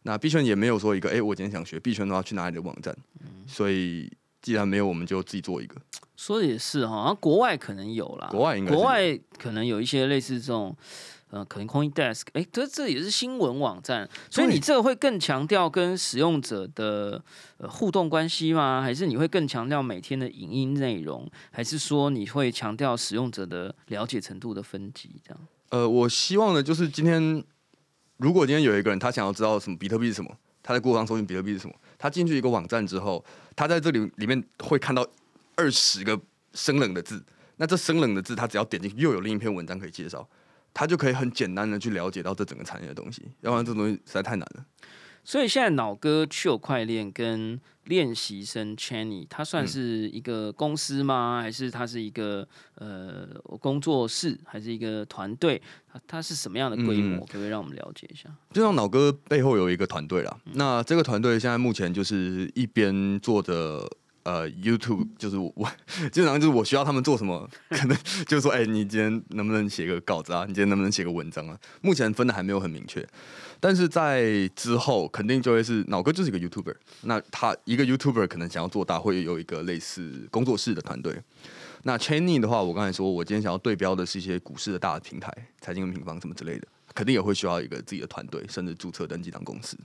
[0.03, 2.95] 那币圈也没有说一个，哎、我今天想学币圈的话，去哪里的网站？
[3.47, 4.07] 所以
[4.43, 5.75] 既然没有，我们就自己做一个。
[6.15, 10.77] 说的也是哈，好像国外可能有啦，国外应该是国外可能有一些类似这种。
[11.29, 17.21] 呃，可能 CoinDesk，哎，这这也是新闻网站，所以你这个会更强调跟使用者的
[17.57, 18.81] 呃互动关系吗？
[18.81, 21.29] 还是你会更强调每天的影音内容？
[21.51, 25.09] 还是说你会强调使用者的了解程度的分级？
[25.21, 25.39] 这样？
[25.69, 27.43] 呃，我希望呢，就是今天
[28.15, 35.05] 如果今天有一个人他想要知道什么比特币是什么，他在 Google 上搜寻比特币是什么，他进去一个网站之后，他在这里里面会看到
[35.55, 36.17] 二十个
[36.53, 37.21] 生冷的字，
[37.57, 40.25] 那这生冷的字，他只要点进去，又有另一篇文章可以介绍。
[40.77, 44.63] 他就可以很简单的去了解到这整个产业的东西，要不然这东西实在太难了。
[45.23, 51.41] 所以现在脑哥区有块链跟练习生 Channy，他算是一个公司吗？
[51.41, 53.27] 还是他是一个呃
[53.59, 55.59] 工作室，还是一个团队？
[55.91, 57.21] 他他是什么样的规模？
[57.21, 58.29] 可不可以让我们了解一下？
[58.53, 63.83] 就像脑哥背后有一个团队啦，那这个团队现在目前就是一边做的
[64.27, 65.65] 呃 YouTube，就是我我
[66.11, 70.43] 基本上就是我需要他们做什么，可能就是说，哎、你今天能不能写个稿子啊？
[70.45, 71.57] 你今天能不能写个文章啊？
[71.79, 73.07] 目前分的还没有很明确，
[73.61, 81.15] 但是在之后肯定就会是脑哥就是一个 YouTuber，那他一个 YouTuber 可能想要做大，会有一个类似工作室的团队。
[81.83, 89.77] 那 Channy 的话，我刚才说，我今天想要对标的是一些股市的大的平台，财经平方什么之类的，肯定也会需要一个自己的团队，甚至注册登记当公司。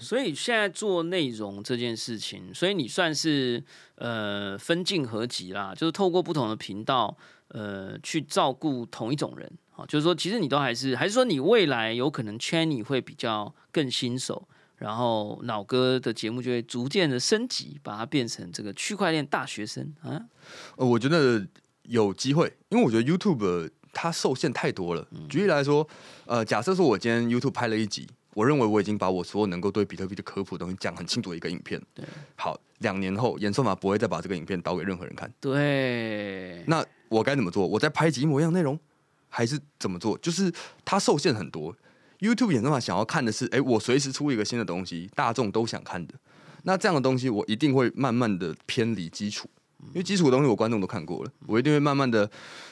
[0.00, 3.62] 所以现在做内容这件事情，所以你算是
[3.96, 7.16] 呃分镜合集啦，就是透过不同的频道
[7.48, 9.50] 呃去照顾同一种人。
[9.76, 20.22] 啊，就是说其实你都还是还是说你未来有可能 Channy 会比较更新手，然后脑哥的节目就会逐渐的升级，把它变成这个区块链大学生啊。
[20.76, 21.44] 呃，我觉得
[21.82, 25.04] 有机会，因为我觉得 YouTube 它受限太多了。
[25.28, 25.84] 举例来说，
[26.26, 31.80] 呃，假设说我今天 YouTube 拍了一集，我认为我已经把我所有能够对比特币的科普的东西讲很清楚的一个影片。
[31.94, 32.04] 对，
[32.36, 35.32] 好，两年后演算法不会再把这个影片导给任何人看。
[35.40, 37.66] 对，那我该怎么做？
[37.66, 38.78] 我再拍一集一模一样内容，
[39.28, 40.18] 还是怎么做？
[40.18, 40.52] 就是
[40.84, 41.74] 它受限很多。
[42.20, 46.14] YouTube 演算法想要看的是，哎、我随时出一个新的东西，大众都想看的。
[46.62, 49.46] 那这样的东西，我一定会慢慢的偏离基础，
[49.88, 52.30] 因为基础的东西我观众都看过了，我一定会慢慢的，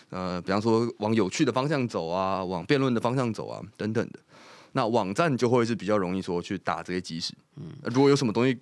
[0.08, 4.18] 呃，比方说往有趣的方向走啊，往辩论的方向走啊，等等的。
[4.72, 7.34] 那网站就会是比较容易说去打这些基石。
[7.56, 8.58] 嗯，如果有什么东西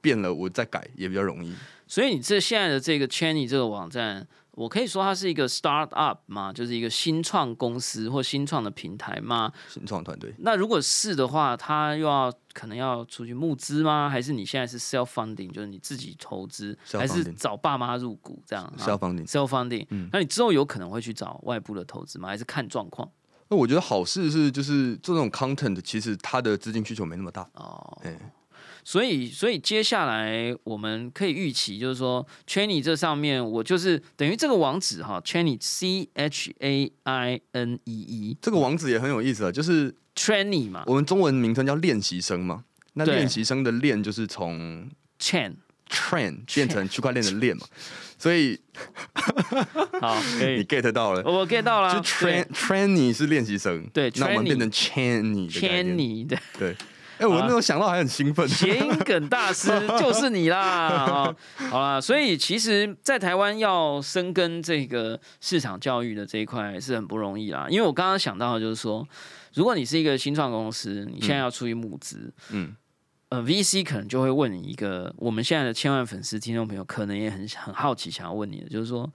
[0.00, 1.54] 变了，我再改也比较容易。
[1.86, 6.52] 所以你这现在的这个 Channy 这个网站，我可以说它是一个 start up 吗？
[6.52, 9.52] 就是一个新创公司或新创的平台吗？
[9.68, 10.34] 新创团队。
[10.38, 14.08] 那如果是的话，它又要可能要出去募资吗？
[14.08, 22.28] 还是你现在是 self funding，就是你自己投资，还是找爸妈入股这样 self funding？、嗯那你之后有可能会去找外部的投资吗？
[22.28, 23.10] 还是看状况？
[23.48, 27.42] 那我觉得好事是，就是做这种 content，其实它的资金需求没那么大。
[27.54, 28.18] 哦，哎，
[28.82, 40.84] 所以，所以接下来我们可以预期，就是说 Channy 这上面，我就是等于这个网址哈，Channy C H A I N E E 这个网址也很有意思啊，就是 Channy 嘛。
[40.86, 42.64] 我们中文名称叫练习生嘛。
[42.94, 43.16] 那对。
[43.16, 45.54] 练习生的练就是从，Chan
[45.94, 47.66] train 变成区块链的链嘛，
[48.18, 48.60] 所以
[50.00, 51.22] 好，可你，get 到了。
[51.24, 56.36] 我 get 到了就，train trainee 是练习生，对那我们变成的概念 Channy 的。
[56.58, 56.76] 对，
[57.18, 58.48] 哎，我那时候想到还很兴奋。
[58.48, 59.68] 谐音梗大师
[60.00, 60.58] 就是你啦！
[60.58, 61.36] 啊，
[61.70, 67.66] 好啦，所以其实，在台湾要深耕这个市场教育的这一块是很不容易啦。
[67.70, 69.06] 因为我刚刚想到的就是说，
[69.54, 72.74] 如果你是一个新创公司，你现在要出去募资，嗯，
[73.34, 79.10] 呃，VC 可能就会问你一个，我们现在的千万粉丝听众朋友可能也很很好奇，想要问你的，就是说。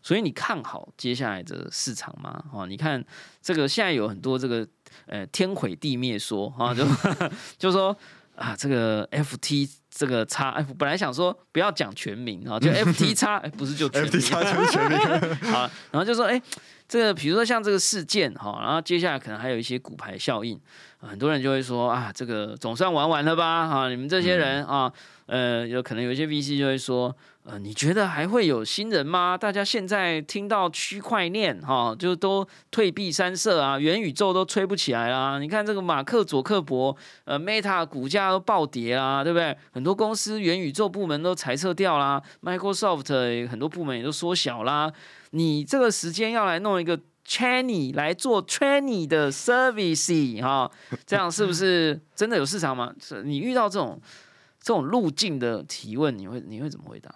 [0.00, 2.42] 所以你看好接下来的市场吗？
[2.52, 3.04] 哦，你看
[3.42, 4.66] 这个现在有很多这个
[5.06, 6.86] 呃天毁地灭说啊，就
[7.58, 7.94] 就说
[8.38, 14.98] 啊这个 FT 这个叉 F 本来想说不要讲全名啊，就 FT 叉不是就 FT 叉就是全名
[15.52, 16.40] 好，然后就说哎
[16.86, 20.58] 这个比如说像这个事件哈，然后接下来可能还有一些骨牌效应，
[21.00, 23.68] 很多人就会说啊这个总算玩完了吧？
[23.68, 24.90] 哈，你们这些人啊，
[25.28, 27.16] 呃有可能有一些 VC 就会说。
[27.44, 29.34] 呃，你觉得还会有新人吗？
[29.34, 35.38] 大家现在听到区块链哈，就都退避三舍啊，元宇宙都吹不起来啦。
[35.38, 39.56] 你看这个马克佐克伯，呃，Meta 股价都暴跌啦，对不对？
[39.72, 44.92] 很多公司元宇宙部门都裁撤掉啦，Microsoft 很多部门也都缩小啦。
[45.30, 50.70] 你这个时间要来弄一个 Channy 来做 Channy 的 service 哈，
[51.06, 52.92] 这样是不是真的有市场吗？
[53.24, 53.98] 你遇到这种
[54.60, 57.14] 这种路径的提问，你会你会怎么回答？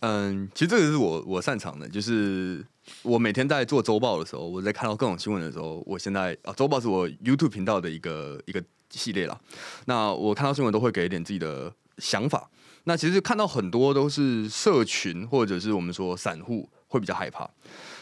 [0.00, 2.64] 嗯，其实这个是我我擅长的，就是
[3.02, 9.40] 我每天在做周报的时候，我在看到各种新闻的时候，我现在啊，周报是我 YouTube 频道的一个一个系列啦。
[9.86, 12.50] 那我看到新闻都会给一点自己的想法。
[12.84, 17.48] 那其实看到很多都是社群或者是我们说散户会比较害怕，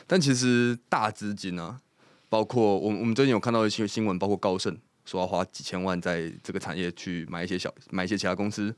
[0.07, 1.79] 但其实大资金呢，
[2.29, 8.75] 包括我我们最近有看到一些新闻，包括高盛说要花几千万在这个产业去买一些小买一些其他公司。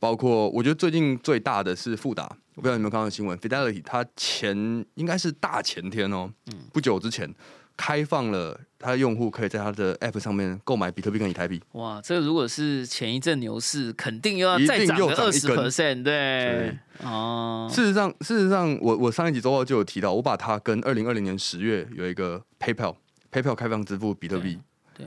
[0.00, 6.30] 包括我觉得最近最大的是富达，我不知道你有没有看到新闻，Fidelity 它前应该是大前天哦，
[6.72, 7.32] 不久之前
[7.76, 11.62] 开放了它的用户可以在它的 App 上面购买比特币跟以太币。
[11.72, 16.76] 哇，这个如果是前一阵牛市，肯定又要再涨个二十 percent，对。
[17.02, 24.60] 哦，事实上，事实上，我我上一集周报就有提到，我把它跟二零二零年十月有一个 PayPal，PayPal 开放支付比特币，对，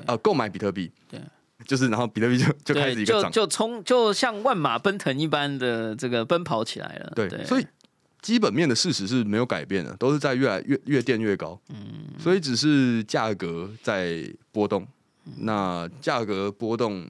[0.05, 1.19] 呃，购买比特币，对。
[1.65, 7.11] 就是，然后比特币就就开始一个涨，就冲，就像万马奔腾一般的这个奔跑起来了。
[7.15, 7.65] 对，所以
[8.21, 11.59] 基本面的事实是没有改变的，都是在越来越越垫越高。
[11.69, 14.87] 嗯，所以只是价格在波动。
[15.39, 17.05] 那价格波动，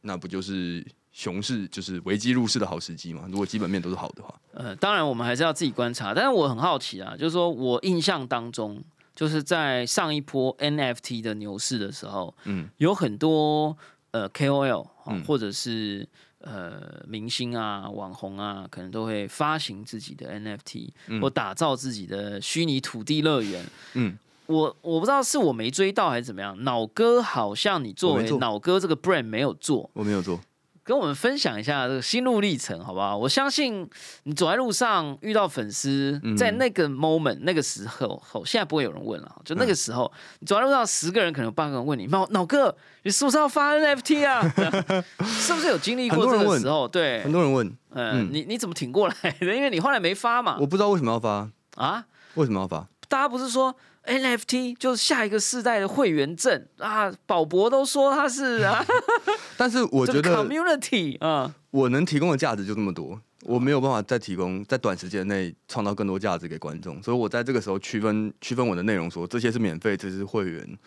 [0.00, 3.26] 那不就是熊市，就是危机入市的好时机嘛？
[3.28, 6.14] 如果基本面都是好的话，呃，当然我们还是要自己观察。
[6.14, 8.82] 但是我很好奇啊，就是说我印象当中。
[9.16, 13.76] 就是在上一波 NFT 的牛市的时候，嗯，有很多
[14.12, 14.86] 呃 KOL
[15.26, 16.06] 或者是
[16.40, 23.64] 呃明星啊、网红啊，可能都会发行自己的 NFT 嗯或打造自己的虚拟土地乐园。
[23.94, 26.62] 嗯，我我不知道是我没追到还是怎么样。
[26.64, 30.38] 脑哥好像你作为脑哥这个 brand 没有做，我没有做。
[30.86, 33.16] 跟我们分享一下这个心路历程，好不好？
[33.16, 33.90] 我相信
[34.22, 39.36] 你走在路上遇到粉丝，在那个 moment 那个时候，后现在不会有人问了。
[39.44, 42.72] 就那个时候，你走在路上，十个人可能有八个人问你：脑脑哥，
[43.02, 44.40] 你是不是要发 NFT 啊？
[45.26, 46.86] 是不是有经历过这个时候？
[46.86, 47.76] 对，很多人问。
[47.90, 49.46] 嗯，你你怎么挺过来的？
[49.56, 50.56] 因为你后来没发嘛。
[50.60, 52.04] 我不知道为什么要发啊？
[52.34, 52.86] 为什么要发？
[53.08, 53.74] 大家不是说
[54.06, 57.12] ？NFT 就是下一个世代的会员证啊！
[57.26, 58.84] 宝博都说他是啊，
[59.56, 70.78] 但是我觉得 community 啊，我能提供的价值就这么多，我没有办法再提供在短时间内创造更多价值给观众，所以我在这个时候区分区分我的内容，说这些是免费，这是会员。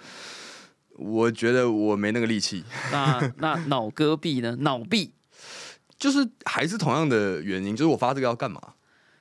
[0.98, 2.64] 我觉得我没那个力气。
[2.92, 4.58] 那那脑戈币呢？
[4.60, 5.14] 脑币
[5.98, 8.62] 就是还是同样的原因，就是我发这个要干嘛？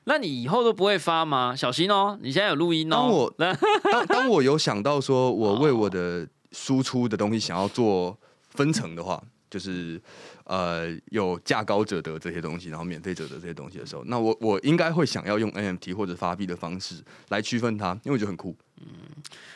[0.09, 1.55] 那你以后都不会发吗？
[1.55, 2.19] 小心哦！
[2.23, 2.97] 你现在有录音哦。
[2.97, 3.35] 当我
[3.93, 8.19] 当当我有想到说，我为我的输出的东西想要做
[8.49, 10.01] 分成的话，就是
[10.45, 18.57] 呃有价高者得这些东西，然后免费者得这些东西的时候，那我我应该会想要用 NFT 或者发币的方式来区分它，因为我觉得很酷。
[18.81, 18.87] 嗯，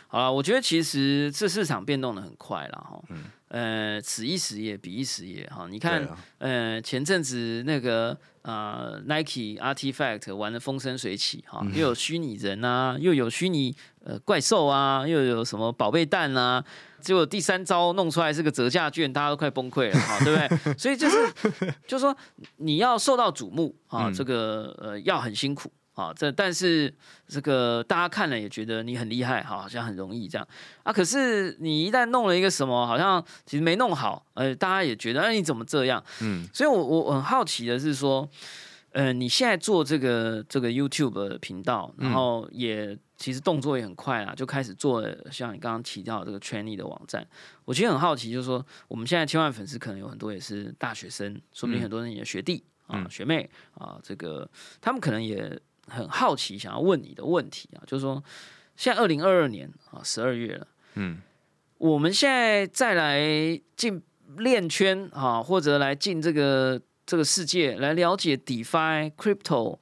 [0.07, 3.03] 好了，我觉得其实这市场变动的很快了哈。
[3.09, 3.25] 嗯。
[3.53, 5.67] 呃，此一时也，彼一时也哈。
[5.69, 16.65] 你看，呃，前阵子那个啊，Nike Artifact 玩的风生水起哈，又有虚拟人啊，又有虚拟呃怪兽啊，又有什么宝贝蛋啊，
[17.03, 20.75] 结果第三招弄出来是个折价券，大家都快崩溃了哈，对不对？
[20.79, 21.17] 所以就是，
[21.87, 22.17] 就是说
[22.57, 25.71] 你要受到瞩目啊，这个呃要很辛苦。
[25.95, 26.93] 啊，这但是
[27.27, 30.47] 这个大家看了也觉得你很厉害，好像很容易这样
[30.83, 30.93] 啊。
[30.93, 36.03] 可是你一旦弄了一个什么，好像其实没弄好，呃，大家也觉得哎你怎么这样？
[36.21, 38.29] 嗯，所以我我很好奇的是说，
[38.93, 42.99] 呃，你现在做这个这个 YouTube 频道，然后也。
[43.19, 47.25] 其实动作也很快啊，就开始做了像你刚刚提到的这个 Training 的网站。
[47.65, 54.51] 我其实很好奇，就是说我们现在千万粉丝可能有很多也是大学生，说不定很多人你的学弟啊、嗯学妹啊，这个
[54.81, 55.57] 他们可能也
[55.89, 58.23] 很好奇，想要问你的问题啊，就是说
[58.77, 61.19] 现在二零二二年啊十二月了，嗯，
[61.79, 64.03] 我们现在再来进
[64.39, 69.79] 链圈啊，或者来进这个这个世界，来了解 DeFi、Crypto、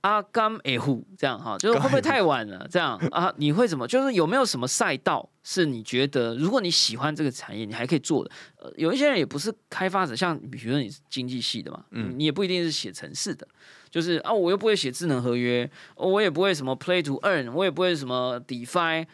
[0.00, 2.66] 阿甘 A 户这样哈，就是会不会太晚了？
[2.70, 3.86] 这样啊，你会怎么？
[3.86, 8.30] 就是有没有什么赛道是你觉得，如果你喜欢这个产业，你还可以做的？
[8.56, 13.46] 呃，有一些人也不是开发者，像比如说你是经济系的嘛，嗯你也不一定是写城市的。
[13.92, 19.06] 就是啊，我又不会写智能合约，哦我也不会什么 Play to Earn，我也不会什么 DeFi，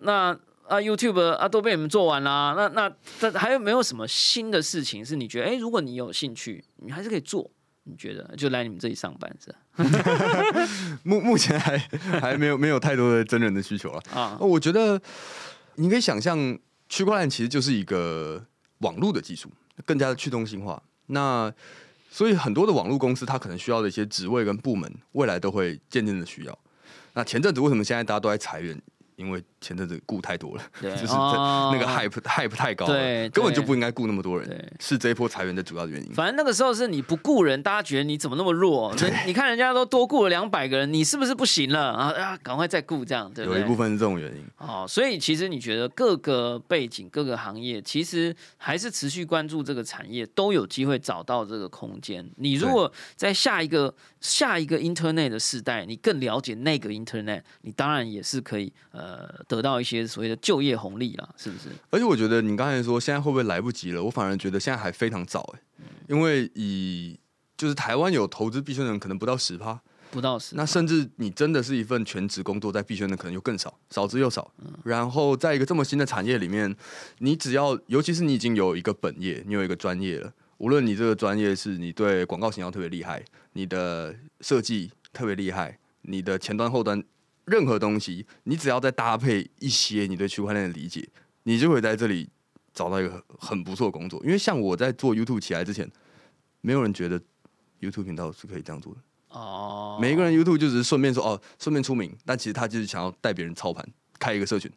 [0.00, 0.36] 那
[0.66, 7.48] 啊 YouTube 啊都被你们做完啦，那那这还有没有什么新的事情是你觉得，哎、如果你有兴趣，你还是可以做？
[7.88, 9.58] 你觉得就来你们这里上班是吧？
[11.04, 11.78] 目目前还
[12.20, 14.02] 还没有没有太多的真人的需求了。
[14.12, 15.00] 啊，我觉得
[15.76, 16.58] 你可以想象，
[16.88, 18.44] 区块链其实就是一个
[18.78, 19.48] 网络的技术，
[19.84, 20.82] 更加的去中心化。
[21.06, 21.54] 那
[22.16, 26.58] 所以很多的网络公司，它可能需要的一些职位跟部门，未来都会渐渐的需要。
[27.12, 28.80] 那前阵子为什么现在大家都在裁员？
[29.16, 36.12] 因为前阵子雇太多了， 就是那个 hype hype 太高了，对根本就不应该雇那么多人，是这一波裁员的主要的原因。
[36.12, 38.94] 反正那个时候是你不雇人，大家觉得你怎么那么弱？
[39.00, 42.10] 人你看人家都多雇了两百个人，你是不是不行了啊？
[42.12, 43.60] 啊，赶快再雇这样，对不对？
[43.60, 44.44] 有一部分是这种原因。
[44.58, 52.28] 哦，所以其实你觉得各个背景、各个行业，其实还是持续关注这个产业，都有机会找到这个空间。
[52.36, 53.94] 你如果在下一个
[54.26, 61.68] 下一个 Internet 的时代，你更了解那个 Internet，你当然也是可以呃得到一些所谓的就业红利啦，是不是？
[61.90, 67.18] 而且我觉得你刚才说现在会不会来不及了，我反而觉得现在还非常早哎，因为以
[67.56, 74.52] 就是台湾有投资币圈的人可能不到十趴，不到十，那甚至你真的是一份全职工作在必选的可能就更少，少之又少。
[74.84, 76.74] 然后在一个这么新的产业里面，
[77.18, 87.02] 你只要尤其是你已经有一个本业，你有一个专业了，无论你这个专业是你对广告形象特别厉害，你的设计特别厉害，你的前端后端
[87.44, 91.06] 任何东西，你只要再搭配一些你对区块链的理解，
[91.42, 92.28] 你就会在这里
[92.72, 94.18] 找到一个很很不错的工作。
[94.24, 95.90] 因为像我在做 YouTube 起来之前，
[96.62, 97.20] 没有人觉得
[97.80, 99.00] YouTube 频道是可以这样做的。
[99.28, 103.86] 哦，每一个人 YouTube 就只是顺便说哦，顺便出名，但其实他就是想要带别人操盘，
[104.18, 104.70] 开一个社群，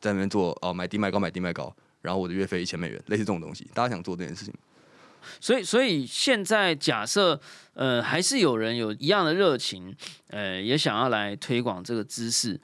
[0.00, 4.52] 在那边做哦买低卖高买低卖高，然后我的月费一千美元，类似这种东西，大家想做这件事情。
[5.40, 7.40] 所以，所以现在假设，
[7.74, 9.94] 呃，还是有人有一样的热情，
[10.28, 12.60] 呃，也想要来推广这个知识。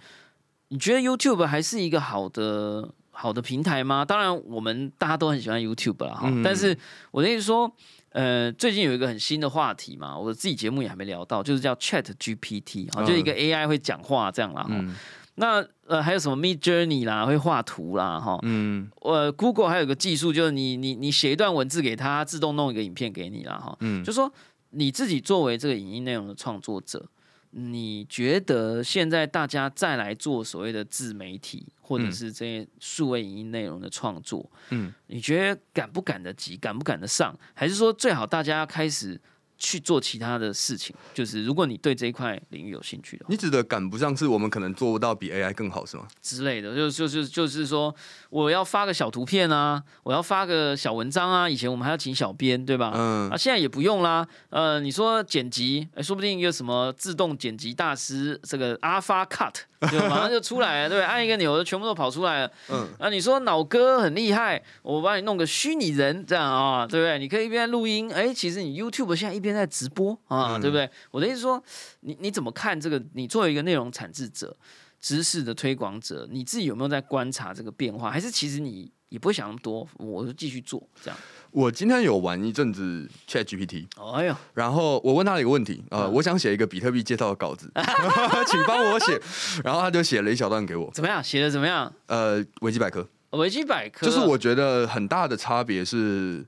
[0.68, 4.04] 你觉得 YouTube 还是一个好的好的平台吗？
[4.04, 6.76] 当然，我们大家都很喜欢 YouTube 啦，哈、嗯但是
[7.12, 7.72] 我的意思说，
[8.10, 14.62] 呃，最近有一个很新的话题嘛，我自己节目也还没聊到，就是叫 Chat GPT 哈、嗯就一个 AI 会讲话这样啦。
[14.62, 14.94] 哈、嗯
[15.36, 18.90] 那呃，还有什么 Mid Journey 啦，会画图啦，哈、嗯。
[19.02, 23.76] 呃，Google 还有个技术，就是你你你写一段文字给他，自动弄一个影片给你啦，哈。
[23.80, 24.32] 嗯，就说
[24.70, 27.06] 你自己作为这个影音内容的创作者，
[27.50, 32.12] 你觉得现在大家再来做所谓的自媒体，或者嗯。
[32.12, 39.20] 是这些数位影音内容的创作，嗯，你觉得赶不赶得及，赶不赶得上，还是说最好大家开始
[39.58, 40.94] 去做其他的事情？
[41.14, 43.28] 就是如果你对这一块领域有兴趣的话。
[43.30, 46.06] 你指的赶不上是我们可能做不到比 AI 更好是吗？
[46.20, 47.94] 之类的，就就就就是说，
[48.30, 52.92] 我要发个小图片啊，我要发个小文章啊，以前我们还要请小编，对吧？
[52.94, 54.26] 嗯啊，现在也不用啦。
[54.50, 59.54] 呃，你说剪辑，哎，说不定一个什么自动剪辑大师，这个 Alpha Cut
[59.92, 61.02] 就马上就出来了，对？
[61.02, 62.52] 按一个钮，全部都跑出来了。
[62.70, 67.18] 嗯啊，你说脑哥很厉害，我帮你弄个虚拟人，这样啊，对不对？
[67.18, 70.88] 你可以一边录音，哎，其实你 YouTube 现在一边在直播啊，嗯对不对？
[71.10, 71.62] 我的意思说，
[72.00, 73.02] 你你怎么看这个？
[73.14, 74.56] 你作为一个内容产制者、
[75.00, 78.10] 知识的推广者，你自己有没有在观察这个变化？
[78.10, 81.18] 还是其实你也不会想那么多，我就继续做这样？
[81.56, 87.72] 我今天有玩一阵子 Chat GPT，哎呦，然后我问他了一个问题，呃，嗯我想写一个比特币介绍的稿子，
[88.46, 89.18] 请帮我写，
[89.64, 91.24] 然后他就写了一小段给我，怎么样？
[91.24, 91.90] 写的怎么样？
[92.08, 93.08] 呃，维基百科。
[93.30, 96.44] 维基百科就是我觉得很大的差别是，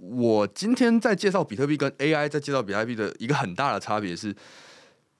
[0.00, 4.34] 我今天在介绍比特币跟 AI 在介绍比特币的一个很大的差别是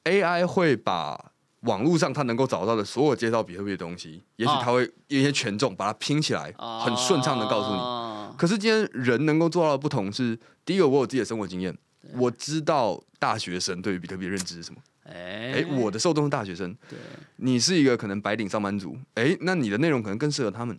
[0.05, 8.06] ，AI 会把网络上它能够找到的所有介绍比特币的东西，也许啊它会有一些权重把它拼起来，很顺畅的告诉你。
[8.37, 8.39] 你。
[8.39, 11.77] 可是今天人能够做到的不同是，第一个我有自己的生活经验，
[12.15, 14.81] 我知道大学生对于比特币的认知是什么。
[15.05, 16.99] 哎哎、我的受众是大学生，对
[17.37, 20.79] 你是一个可能白领上班族，哎、那你的内容可能更适合他们。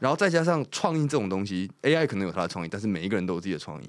[0.00, 3.86] 然后再加上创意这种东西，AI 可能有它的创意，但是每一个人都有自己的创意。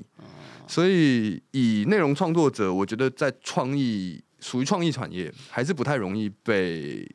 [0.66, 7.06] 所以以内容创作者，我觉得在创意属于创意产业，还是不太容易被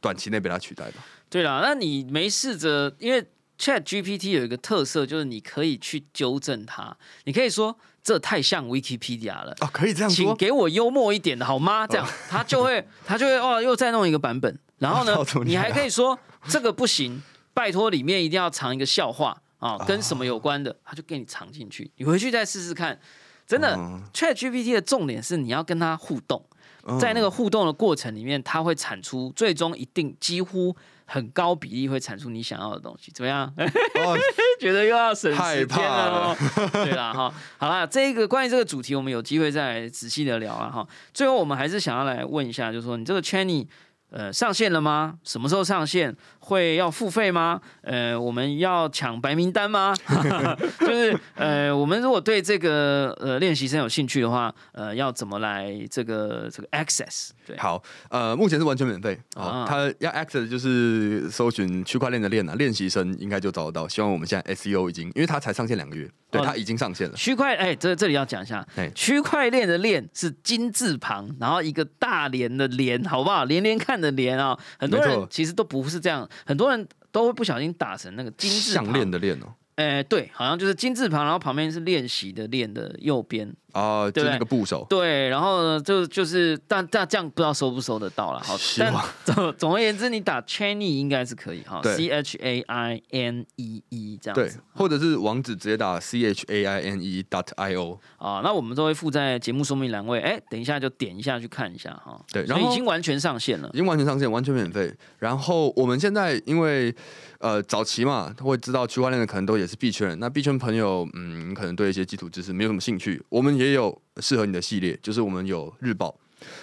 [0.00, 1.04] 短期内被它取代吧。
[1.30, 3.24] 对啦，那你没试着，因为
[3.58, 9.54] Chat GPT 有一个特色，就是你可以去纠正它，你可以说这太像 Wikipedia 了。
[9.60, 10.34] 哦，可以这样请说。
[10.36, 11.86] 给我幽默一点的好吗？
[11.86, 14.58] 这样他就会 他就会哦，又再弄一个版本。
[14.78, 16.16] 然后呢你还可以说
[16.48, 17.20] 这个不行，
[17.52, 21.90] 拜托里面一定要藏一个笑话啊，跟什么有关的，他就给你藏进去。
[21.96, 22.98] 你回去再试试看。
[23.44, 26.44] 真的嗯，Chat GPT 的重点是你要跟他互动，
[26.84, 30.76] 嗯在那个互动的过程里面，它会产出最终一定几乎
[31.10, 33.10] 很高比例会产出你想要的东西。
[33.10, 33.50] 怎么样？
[33.56, 34.16] 哦，
[34.60, 36.36] 觉得又要省害时间了哦。
[36.84, 40.86] 对啦，哈，好啦，这个关于这个主题，我们有机会再来仔细的聊了，哈。
[41.14, 43.66] 最后，我们还是想要来问一下，就是说，你这个 Channy
[44.10, 45.14] 呃上线了吗？
[45.24, 46.14] 什么时候上线？
[46.48, 47.60] 会要付费吗？
[47.82, 49.94] 呃，我们要抢白名单吗？
[50.80, 57.30] 就是呃，我们如果对这个呃练习生有兴趣的话，呃，要怎么来这个这个 access？
[57.46, 59.66] 对，好，呃，目前是完全免费啊啊。
[59.68, 63.86] 他要 access 就是搜寻区块链的链啊，练习生应该就找得到。
[63.86, 67.14] 希望我们现在 SEO 已经，因为他才上线两个月，对哦他已经上线了。
[67.14, 73.44] 区块哎，这这里要讲一下哎，区块链的链是金字旁，然后一个大连的连，好不好？
[73.44, 84.84] 连连看的连啊、很多人其实都不是这样，很多人都会不小心打成那个金项链，的链哦，哎，对，好像就是金字旁，然后旁边是练习的练的右边，啊，对就那个部首。
[84.90, 97.24] 对，然后呢，就就是但但这样不知道收不收得到了，好，但希望总总而言之，你打 Chinee 应该是可以哈，C H A I N E E 这样对子，或者是网址直接打 c h a i n e
[97.30, 98.00] dot i o。
[98.16, 102.20] 啊，那我们都会附在节目说明栏位，哎，等一下就点一下去看一下哈。
[102.32, 103.76] 对然后已经完全上线了已。
[103.76, 104.92] 经完全上线，完全免费。
[105.18, 106.92] 然后我们现在因为
[107.38, 116.14] 呃早期嘛，他会知道区块链的可能都也是币圈人，那币圈朋友嗯可能对一些基础知识没有什么兴趣，我们也有适合你的系列，就是我们有日报。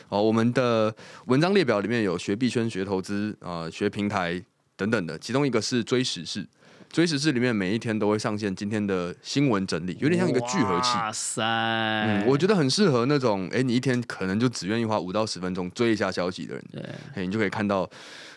[0.07, 0.93] 哦，我们的
[1.25, 4.41] 文章列表里面有学币圈、学投资啊、呃学平台
[4.77, 6.47] 等等的，其中一个是追时事。
[6.91, 10.95] 追时事里面每一天都会上线今天的新闻整理，有点像一个聚合器。
[10.95, 16.81] 哇塞，嗯，我觉得很适合那种，哎、你一天可能就只愿意花五到十分钟追一下消息的人，对，
[17.13, 17.89] 嘿，你就可以看到，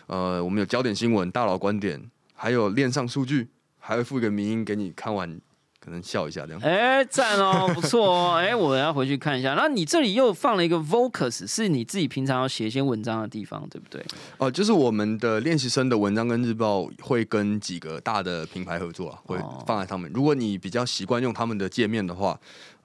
[0.07, 2.01] 呃，我们有焦点新闻、大佬观点，
[2.41, 5.29] 还有链上数据，还会附一个迷音给你看完，
[5.77, 6.61] 可能笑一下这样。
[6.61, 9.55] 哎，赞哦，不错哦， 哎，我要回去看一下。
[9.55, 14.01] 那你这里又放了一个 Vocus，是你自己平常要写一些文章的地方，对不对？
[14.37, 20.09] 哦、就是我们的练习生的文章跟日报会跟几个大的品牌合作啊，会哦放在上面。
[20.13, 22.39] 如果你比较习惯用他们的界面的话，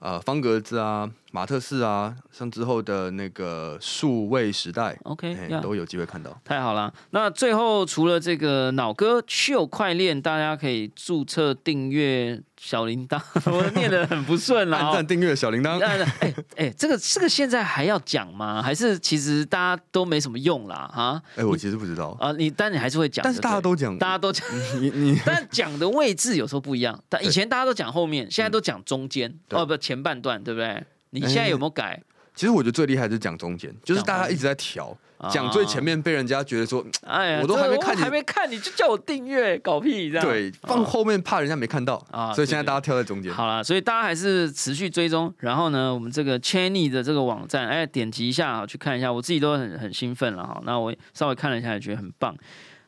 [0.05, 6.39] 呃，方格子啊、马特斯啊，像之后的那个数位时代，OK，都有机会看到。
[6.45, 6.93] 太好了。
[7.09, 13.19] 那最后除了这个脑哥秀快练，大家可以注册订阅小铃铛，
[13.51, 14.85] 我念的很不顺啦、哦。
[14.85, 15.83] 按赞、订阅、小铃铛。
[15.83, 18.61] 哎哎哎，这个这个现在还要讲吗？
[18.61, 20.87] 还是其实大家都没什么用啦？
[20.93, 24.47] 哈哎、我其实不知道，啊，你但你还是会讲，但是大家都讲，大家都讲，
[24.79, 27.03] 你你 但讲的位置有时候不一样。
[27.09, 30.83] 但以前大家都讲后面，现在都讲中间，哦不前半段，对不对？
[31.11, 32.01] 你现在有没有改？
[32.33, 34.93] 其实我觉得最厉害的是讲中间，就是大家一直在调，
[35.31, 40.25] 讲最前面被人家觉得说，哎呀，我都还没看还没看你就叫我订阅，搞屁这样？
[40.25, 43.33] 对，放后面怕人家没看到啊所以现在大家跳在中间。
[43.33, 50.61] 好了，所以大家还是持续追踪，然后呢，我们这个 Channy 的这个网站，哎，点击一下啊，去看一下，我自己都很很兴奋了哈。
[50.65, 52.35] 那我稍微看了一下，也觉得很棒。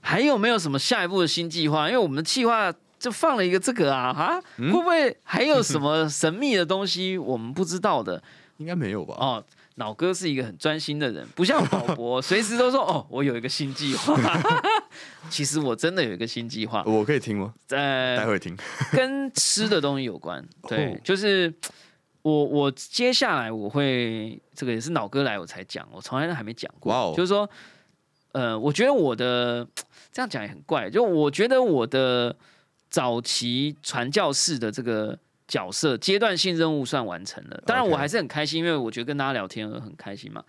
[0.02, 1.88] 还有没有什么下一步的新计划？
[1.88, 8.22] 因为我们的计划就放了一个这个啊，哈，嗯会不会还有什么神秘的东西我们不知道的？
[8.58, 9.16] 应该没有吧？
[9.20, 9.44] 哦，
[9.76, 14.18] 老哥是一个很专心的人，不像宝博， 随时都说哦，我有一个新计划。
[15.30, 17.54] 其实我真的有一个新计划，我可以听吗？
[17.68, 18.58] 待在会听。
[18.92, 20.44] 跟吃的东西有关。
[20.68, 21.54] 对哦，就是
[22.24, 26.92] 我我接下来我会这个也是老哥来我才讲，我从来都还没讲过。
[26.92, 27.48] 哇哦就是说，
[28.32, 29.68] 呃，我觉得我的
[30.12, 32.36] 这样讲也很怪，就我觉得我的
[32.98, 35.16] 早期传教士的这个。
[35.48, 40.44] 角色阶段性任务算完成了，当然我还是很开心，因为我觉得跟大家聊天而很开心嘛。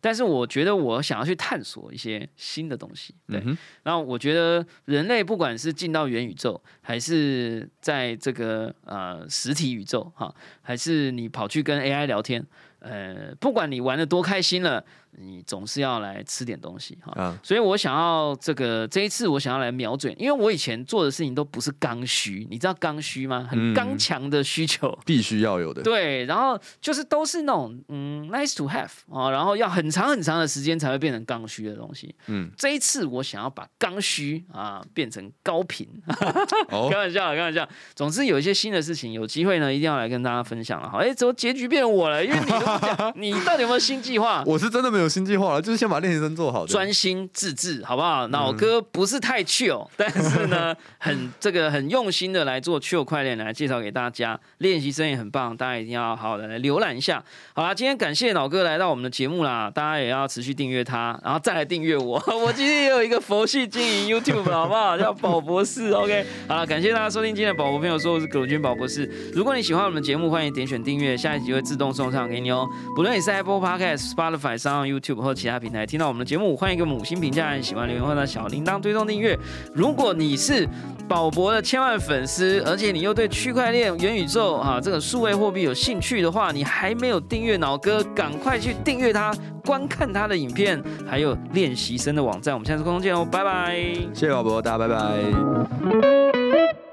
[0.00, 10.32] 但是我觉得我想要去探索一些新的东西，对，嗯，然后我觉得人类不管是进到元宇宙，还是在这个呃实体宇宙哈，
[10.62, 12.46] 还是你跑去跟 AI 聊天，
[12.78, 14.84] 呃，不管你玩的多开心了，
[15.18, 17.12] 你总是要来吃点东西哈。
[17.20, 23.46] 啊，所以我想要这个这一次我想要来瞄准，因为我以前做的事情都不是刚需，你知道刚需吗？
[23.50, 24.96] 很嗯刚强的需求。
[25.04, 25.82] 必须要有的。
[25.82, 32.14] 对，然后就是都是那种嗯，nice to have 啊、然后要很长很长的时间才会变成刚需的东西。
[32.26, 35.88] 嗯，这一次我想要把刚需啊变成高频，
[36.70, 37.68] 哦开，玩笑，开玩笑。
[37.94, 40.88] 总之有一些新的事情，有机会呢一定要来跟大家分享了。
[40.88, 42.24] 好，哎，怎么结局变我了？
[42.24, 44.42] 因为你都 你到底有没有新计划？
[44.46, 46.66] 我是真的没有新计划了，就是先把练习生做好。
[46.66, 48.26] 专心致志，好不好？
[48.28, 54.38] 脑哥不是太 chill， 但是呢，很这个很用心的来做 chill 快练来介绍给大家。
[54.58, 57.22] 练习生也很棒，大家一定要好好的来浏览一下。
[57.54, 62.22] 好啦，今天感谢脑哥来到我们的节目啦，大家也要持续订阅他，然后再来订阅我。
[62.44, 64.96] 我今天也有一个佛系经营 YouTube，好不好？
[64.96, 65.90] 叫宝博士。
[65.92, 69.10] OK，好了，感谢大家收听今天的宝博朋友说，我是葛军宝博士。
[69.34, 72.66] 如果你喜欢我们的节目，欢迎点选订阅，下一集会自动送上给你哦。
[72.96, 79.38] 不论你是 Apple Podcast、Spotify、上 YouTube 或其他平台听到我们的节目，欢迎给我们五星评价，喜欢留言或者小铃铛推动订阅。
[79.74, 80.68] 如果你是
[81.08, 89.34] 宝博的千万粉丝，而且你又对区块链、元宇宙啊这个数位货币有兴趣的话，你还没有订阅脑哥，赶快去订阅他，
[89.64, 92.54] 观看他的影片，还有练习生的网站。
[92.54, 93.76] 我们下次空中见哦，拜拜。
[94.12, 96.83] 谢谢宝博，大家拜拜。